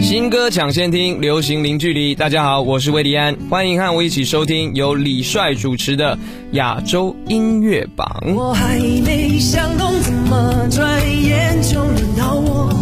[0.00, 2.14] 新歌抢先听，流行零距离。
[2.14, 6.18] 大家好，我是魏迪安，欢迎和我一起收听由李帅主持的
[6.52, 8.20] 亚洲音乐榜。
[8.34, 12.72] 我还没想通，怎么转眼就轮到我，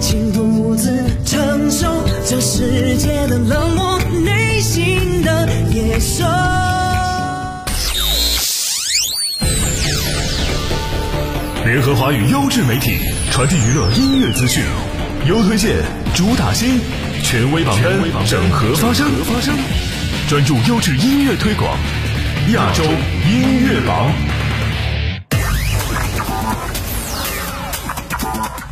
[0.00, 1.86] 请独自承受
[2.26, 6.24] 这世界的冷漠，内心的野兽。
[11.64, 12.98] 联合华语优质媒体，
[13.30, 14.62] 传递娱乐音乐资讯，
[15.26, 15.76] 优推荐，
[16.14, 16.80] 主打新，
[17.22, 17.92] 权威榜单，
[18.26, 19.06] 整合发声，
[20.28, 21.76] 专注优质音乐推广，
[22.52, 24.10] 亚洲音乐榜。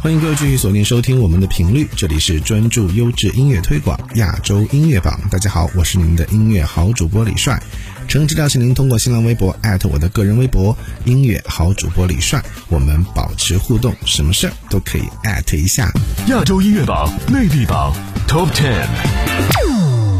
[0.01, 5.21] 欢迎各位继续锁定收听我们的频率，这里是专注优质音乐推广亚洲音乐榜。
[5.31, 7.61] 大家好，我是你们的音乐好主播李帅。
[8.09, 15.91] 诚挚邀请您通过新浪微博艾特我的个人微博音乐好主播李帅，我们保持互动，什么事儿都可以艾特一下。
[16.29, 17.93] 亚洲音乐榜内地榜
[18.29, 18.87] Top Ten，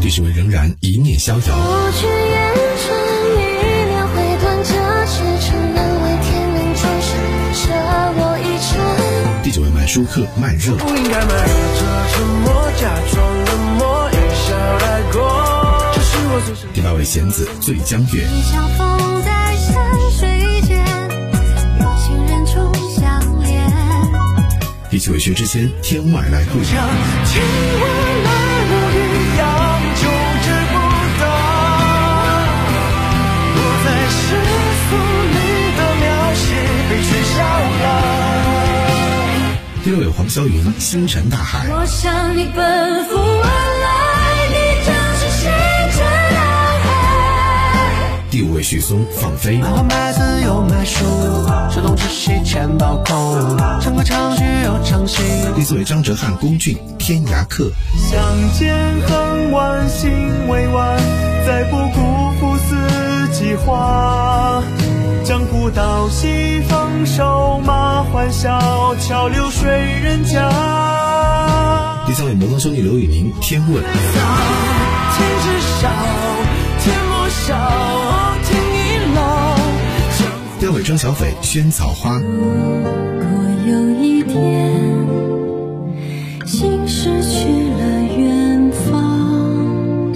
[0.01, 1.41] 第十位仍然一念逍遥。
[1.47, 2.87] 我去眼尘
[3.33, 3.41] 一
[3.87, 4.73] 念回断这
[5.07, 7.09] 些尘，难为天命转世，
[7.53, 7.71] 舍
[8.17, 9.43] 我一程。
[9.43, 10.75] 第九位慢舒克慢热。
[10.75, 11.81] 不应该瞒着
[12.13, 14.13] 沉默，假装冷漠，一
[14.45, 15.46] 笑带过。
[16.73, 18.27] 第八位弦子醉江月。
[24.89, 26.61] 第九位薛之谦天外来路。
[26.63, 27.85] 情未
[28.23, 28.31] 来
[28.69, 29.45] 路一样
[29.95, 30.03] 就
[30.43, 30.75] 知不
[31.21, 31.23] 到。
[33.55, 34.17] 我在世
[34.83, 34.89] 俗
[35.33, 35.37] 里
[35.77, 36.05] 的渺
[36.35, 36.45] 小
[36.89, 37.35] 被取消
[37.83, 37.85] 了。
[39.83, 41.67] 第六位黄霄云星辰大海。
[41.69, 43.76] 我向你奔赴
[48.57, 48.63] 海。
[48.63, 49.59] 第五位许嵩放飞。
[50.13, 51.05] 子又买书，
[51.71, 55.21] 手动止息钱包空，唱歌唱曲又唱戏。
[55.55, 57.69] 第四位张哲瀚龚俊天涯客。
[57.95, 58.19] 相
[58.53, 58.75] 见
[59.07, 60.11] 恨晚，心
[60.47, 60.97] 未晚，
[61.45, 64.63] 再不辜负四季花。
[65.23, 70.49] 江湖道西风瘦马欢笑，桥流水人家。
[72.07, 73.83] 第三位摩登兄弟刘宇宁天问。
[80.87, 82.17] 张小斐萱草花。
[82.19, 83.27] 如果
[83.67, 84.33] 有一天，
[86.45, 87.83] 心失去了
[88.17, 90.13] 远方，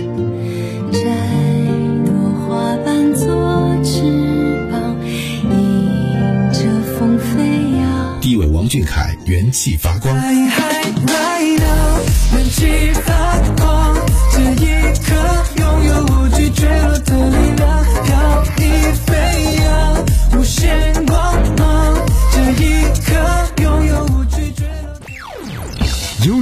[0.94, 1.04] 摘
[2.06, 2.14] 朵
[2.48, 3.28] 花瓣做
[3.84, 4.00] 翅
[4.72, 4.96] 膀，
[5.44, 6.60] 迎着
[6.98, 7.44] 风飞
[7.78, 8.22] 扬。
[8.22, 10.16] 第一位王俊凯元气发光。
[10.16, 10.48] Right,
[11.06, 12.00] right now，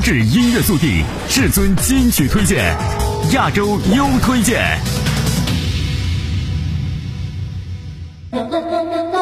[0.10, 0.16] 落。
[0.16, 2.76] 优质音乐速递，至尊金曲推荐，
[3.32, 4.80] 亚洲优推荐。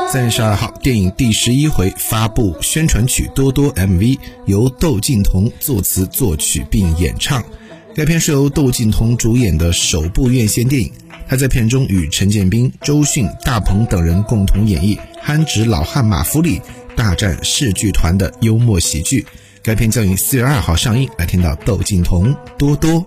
[0.09, 7.43] 三月十二号，电影第十一回发布宣传曲《多多》MV，由窦靖童作词作曲并演唱。
[7.93, 10.91] 该片是由窦靖童主演的首部院线电影。
[11.29, 16.61] 他在片中与陈建斌、周迅、大鹏等人共同演绎憨直老汉马福里
[16.95, 19.25] 大战市剧团的幽默喜剧。
[19.67, 21.09] 该片将于四月二号上映。
[21.17, 23.05] 来听到窦靖童《多多》。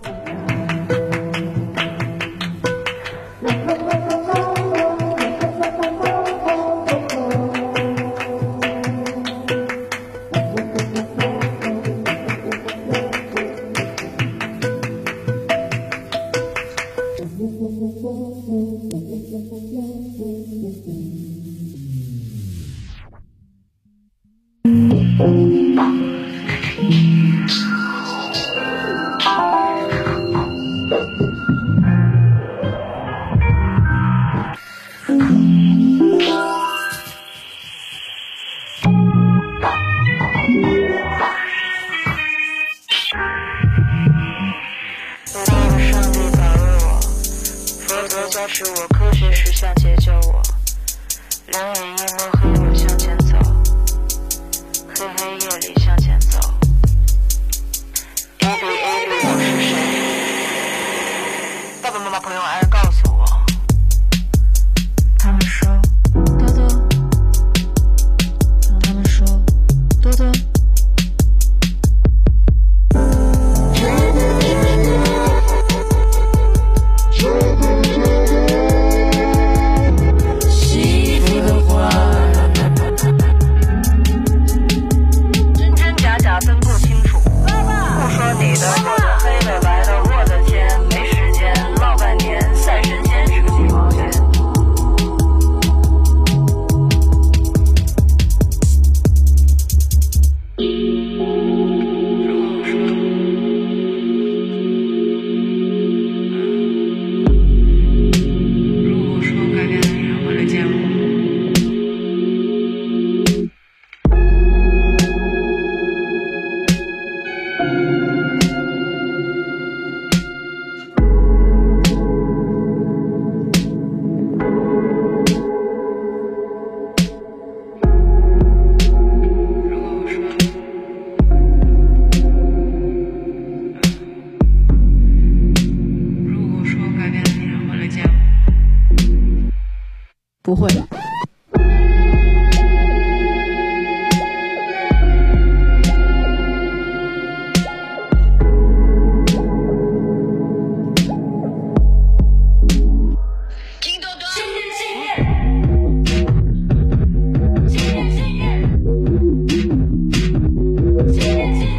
[161.33, 161.70] 那怎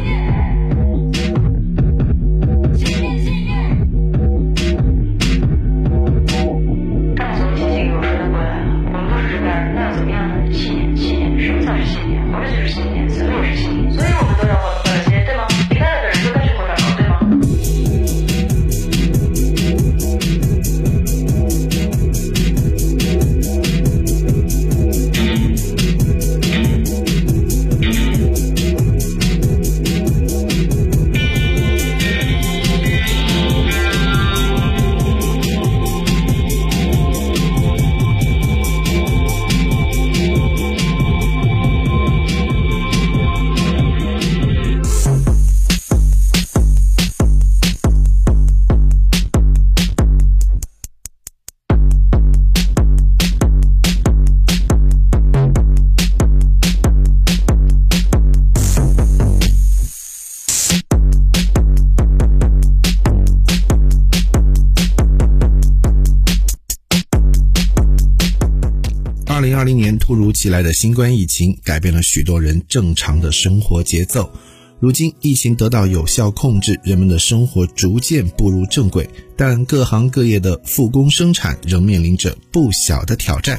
[70.43, 74.29] 袭来的新冠疫情改变了许多人正常的生活节奏。
[74.77, 83.57] 如今疫情得到有效控制，人们的生活逐渐步入正轨，但各行各业的复工生产仍面临着不小的挑战。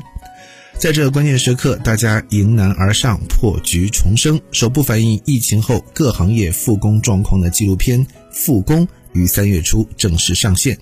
[0.79, 4.39] 在这关键时刻，大家迎难而上，破局重生。
[4.53, 10.79] 首部反映疫情后各行业复工状况的纪录片《复工》于三月初正式上线，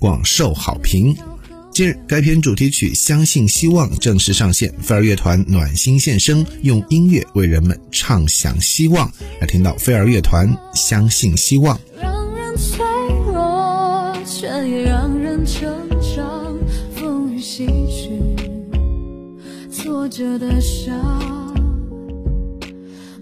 [0.00, 1.16] 广受好评。
[1.74, 9.10] 近日，该片主题曲《相信希望》正式上线，飞儿乐团暖心现身，用音乐为人们唱响希望。
[9.40, 11.76] 来听到飞儿乐团《相信希望》。
[12.00, 12.86] 让人脆
[13.26, 15.68] 弱，却也让人成
[15.98, 16.56] 长。
[16.94, 18.12] 风雨洗去
[19.68, 21.52] 挫折的伤，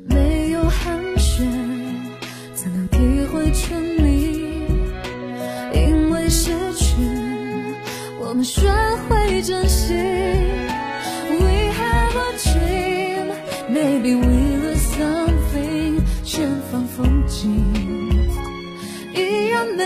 [0.05, 1.43] 没有寒暄，
[2.55, 2.99] 才能体
[3.33, 4.02] 会全
[8.43, 8.69] 学
[9.09, 9.95] 会珍惜。
[9.95, 13.33] We have a dream,
[13.69, 17.65] maybe we lose something，前方风景。
[19.15, 19.85] 一样美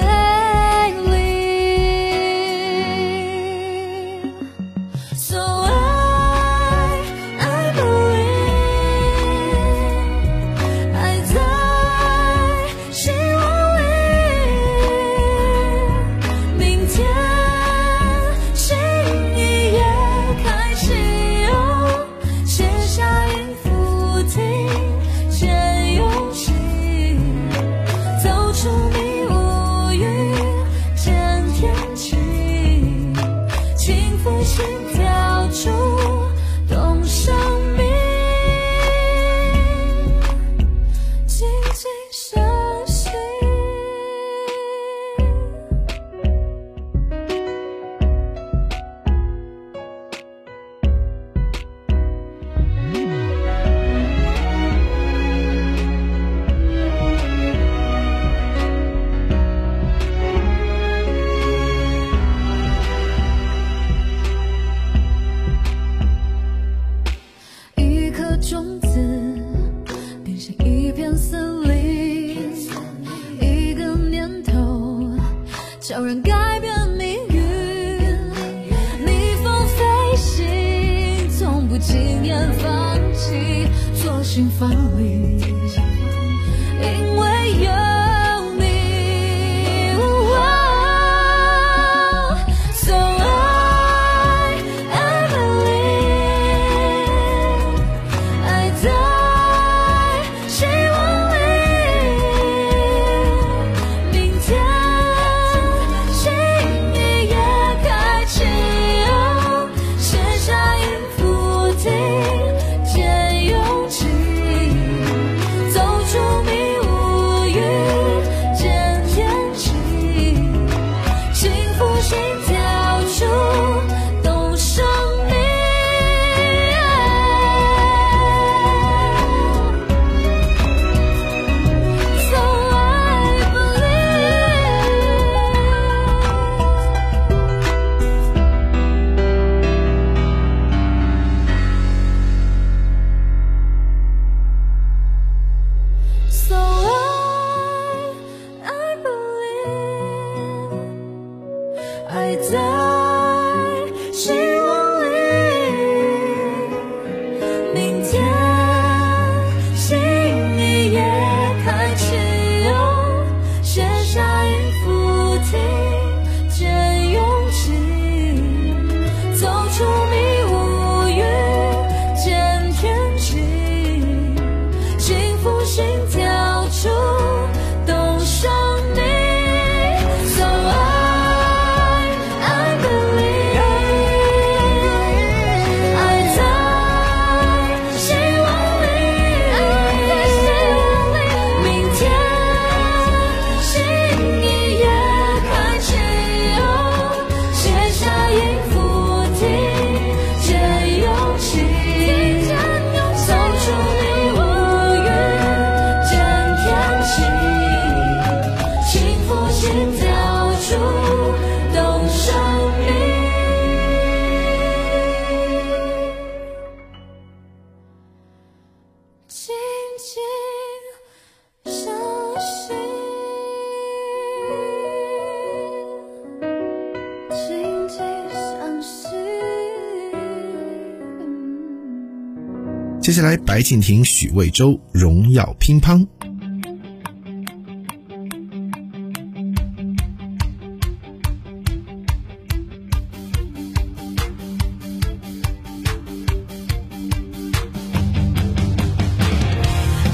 [233.16, 236.06] 下来，白敬亭、许魏洲，荣耀乒乓。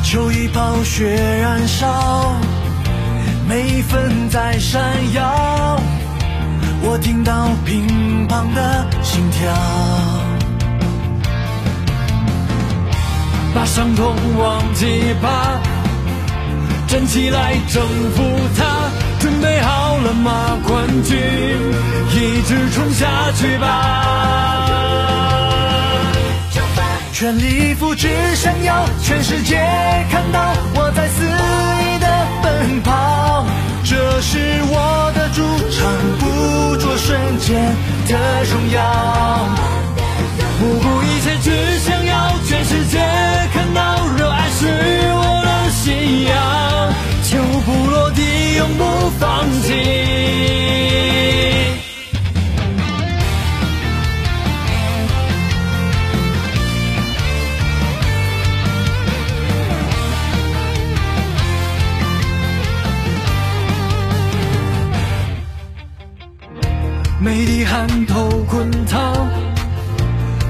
[0.04, 2.36] 秋意暴雪燃烧，
[3.48, 4.80] 每一分在闪
[5.12, 5.80] 耀。
[6.84, 9.52] 我听到乒乓的心跳，
[13.54, 15.60] 把伤痛忘记吧，
[16.86, 17.82] 站起来征
[18.14, 18.22] 服
[18.56, 18.90] 它。
[19.20, 21.16] 准备好了吗，冠军？
[22.10, 23.68] 一直冲下去吧！
[27.12, 29.56] 全力以赴，只想要全世界
[30.10, 31.06] 看到我在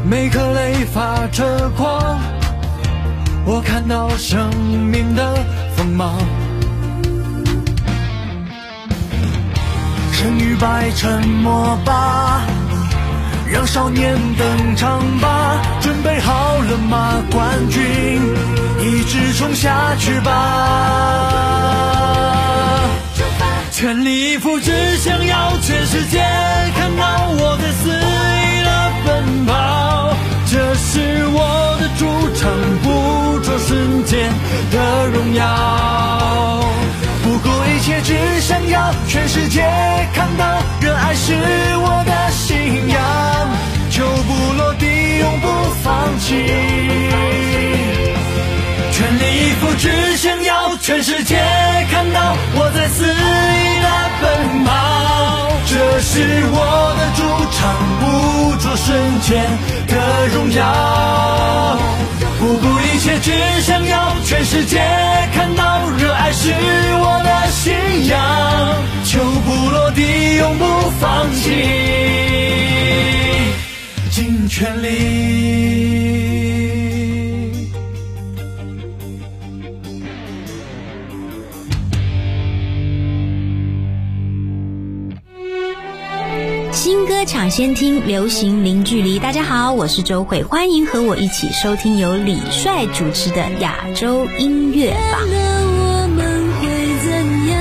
[0.04, 2.18] 每颗泪发着光。
[3.44, 4.48] 我看到生
[4.90, 5.34] 命的
[5.76, 6.16] 锋芒，
[10.12, 12.42] 生与败，沉默吧，
[13.50, 15.60] 让少年登场吧。
[15.80, 17.82] 准备好了吗，冠军？
[18.80, 20.30] 一直冲下去吧！
[23.82, 26.20] 全力以赴，只想要全世界
[26.76, 30.16] 看到我在肆意的奔跑。
[30.46, 32.48] 这是我的主场，
[32.84, 34.30] 捕捉瞬间
[34.70, 36.64] 的荣耀。
[37.24, 39.62] 不顾一切，只想要全世界
[40.14, 41.34] 看到，热爱是
[41.78, 43.00] 我的信仰。
[43.90, 44.86] 球不落地，
[45.18, 45.48] 永不
[45.82, 46.46] 放弃。
[49.02, 51.36] 全力以赴，只想要全世界
[51.90, 53.88] 看到我在肆意的
[54.20, 54.70] 奔跑。
[55.66, 56.20] 这是
[56.52, 58.04] 我的主场，捕
[58.62, 59.42] 捉瞬间
[59.88, 60.62] 的荣耀。
[62.38, 63.32] 不顾一切，只
[63.62, 64.80] 想要全世界
[65.34, 66.52] 看到，热爱是
[67.00, 67.74] 我的信
[68.06, 68.16] 仰。
[69.04, 70.64] 球不落地，永不
[71.00, 71.50] 放弃，
[74.12, 74.90] 尽全力。
[87.52, 89.18] 先听，流行零距离。
[89.18, 95.20] 大家好，我是周慧，欢迎和我一起收听由李帅主持的亚洲音乐榜。
[95.28, 96.66] 我们会
[97.04, 97.12] 怎
[97.50, 97.60] 样？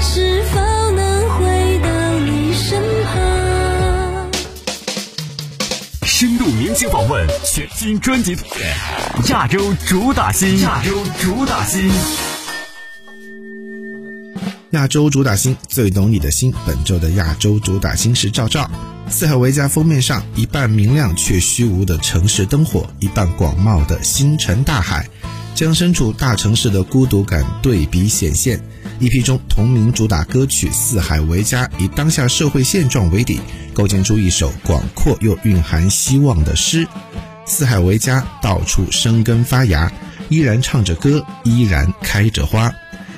[0.00, 0.60] 是否
[0.90, 4.28] 能回到你身旁？
[6.02, 8.74] 深度明星访问，全新专辑推荐，
[9.30, 11.88] 亚洲主打新，亚洲主打新。
[14.74, 18.68] 亚洲主打星最懂你的心，本周的亚洲主打星是赵照。
[19.08, 25.08] 四海为家封面上，一半明亮却虚无的城市灯火，一半广袤的星辰大海，
[25.54, 28.60] 将身处大城市的孤独感对比显现。
[29.00, 33.38] EP 中同名主打歌曲《四海为家》，以当下社会现状为底，
[33.72, 36.88] 构建出一首广阔又蕴含希望的诗。
[37.46, 39.92] 四海为家，到处生根发芽，
[40.28, 42.72] 依然唱着歌，依然开着花。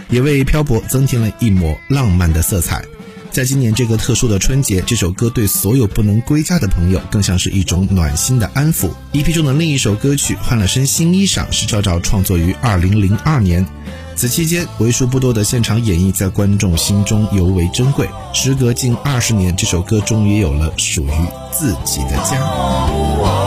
[0.09, 2.85] 也为漂泊增添了一抹浪漫的色彩。
[3.31, 8.89] 在今年这个特殊的春节，这首歌对所有不能归家的朋友，更像是一种暖心的安抚。
[9.13, 13.67] EP 中的另一首歌曲《换了身新衣裳》是赵照创作于2002年，
[14.15, 18.09] 此期间为数不多的现场演绎在观众心中尤为珍贵。
[18.33, 21.11] 时隔近二十年，这首歌终于有了属于
[21.53, 23.46] 自己的家。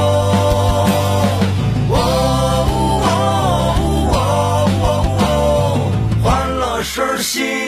[7.38, 7.59] 了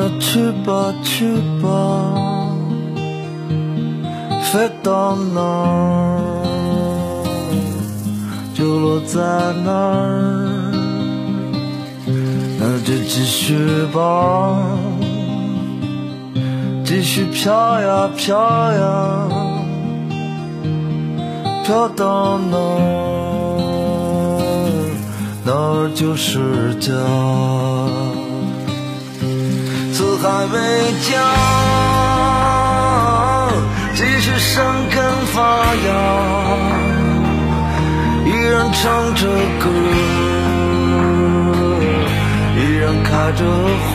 [0.00, 1.68] 让它去吧去吧，
[4.44, 6.18] 飞到哪儿
[8.54, 9.20] 就落在
[9.62, 10.72] 哪儿，
[12.58, 14.56] 那就继续吧，
[16.82, 19.28] 继续飘呀飘呀，
[21.62, 23.58] 飘到哪儿，
[25.44, 26.90] 哪儿就是家。
[30.20, 30.54] 四海为
[31.00, 31.16] 家，
[33.94, 35.02] 继续生根
[35.32, 35.40] 发
[35.74, 35.88] 芽，
[38.26, 39.26] 依然唱着
[39.58, 39.64] 歌，
[42.54, 43.46] 依然开着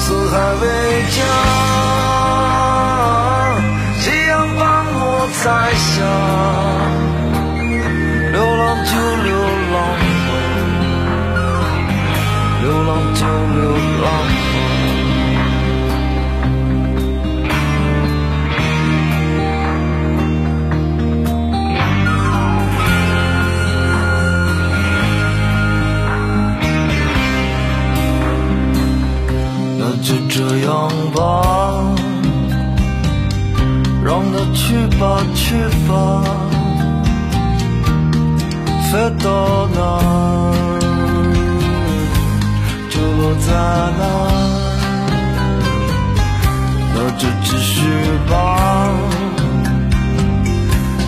[0.00, 0.64] 四海为
[1.12, 1.22] 家，
[31.14, 31.20] 吧，
[34.04, 35.54] 让它去吧去
[35.88, 35.92] 吧，
[38.90, 40.10] 飞到哪儿。
[42.90, 43.48] 就落在
[43.98, 44.02] 哪，
[46.94, 47.80] 那就继续
[48.28, 48.32] 吧，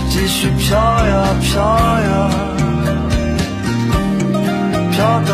[0.09, 2.31] 继续飘呀飘呀，
[4.92, 5.31] 飘到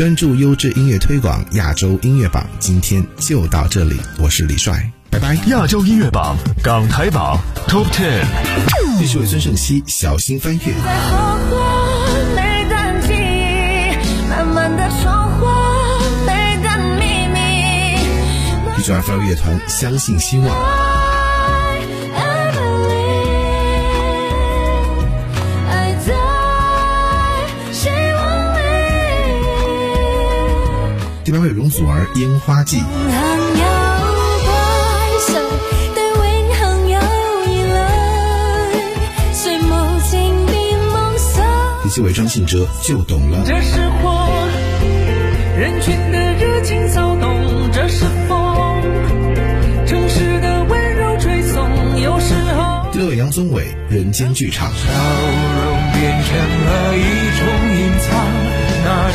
[0.00, 5.34] 专注优质音乐推广亚洲音乐榜，今天就到这里，我是李帅，拜拜。
[5.48, 8.24] 亚洲音乐榜港台榜 Top Ten。
[8.96, 10.72] 继续为孙胜熙小心翻阅。
[10.82, 11.60] 在后过
[12.34, 18.82] 每段记忆，慢慢的重获每段秘密。
[18.82, 20.89] DJ f l 乐团相信希望。
[31.30, 32.78] 第八位容祖儿《烟花季》。
[32.80, 33.14] 永恒
[33.54, 33.62] 有
[34.50, 34.50] 歸
[35.28, 35.38] 誰
[35.94, 36.18] 對永
[36.58, 36.58] 恆
[36.90, 36.98] 有
[37.46, 37.78] 疑慮？
[39.32, 39.70] 誰無
[40.10, 40.10] 情
[40.46, 40.58] 變
[40.90, 41.46] 夢想？
[41.84, 43.44] 第七位張信哲就懂了。
[43.46, 44.26] 这是火，
[45.56, 48.82] 人群的热情骚动，这是风，
[49.86, 54.72] 城市的温柔吹送，有时候第六位杨宗纬人间剧场。
[54.72, 57.46] 笑容变成了一种
[57.78, 58.10] 隐藏，
[58.82, 59.12] 那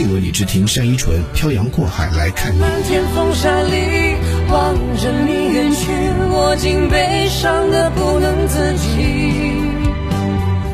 [0.00, 0.06] 脸庞？
[0.06, 2.58] 第五位李治廷单依纯漂洋过海来看你。
[2.58, 4.16] 漫天风沙里
[4.50, 5.86] 望着你远去，
[6.30, 9.60] 我竟悲伤的不能自己。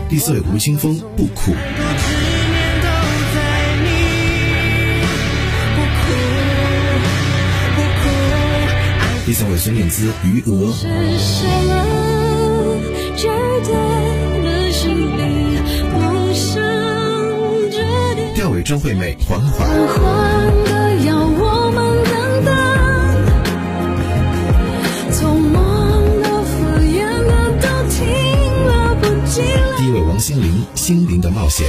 [0.08, 1.54] 第四位吴青峰不苦。
[9.26, 10.72] 第三位孙燕姿余额。
[18.66, 19.64] 张惠美缓缓。
[19.64, 22.50] 缓缓的要我们等等，
[25.12, 26.50] 从梦的敷
[26.82, 27.30] 衍的
[27.62, 27.94] 都停
[28.66, 29.78] 了不及了。
[29.78, 31.64] 第一位王心凌，心灵的冒险。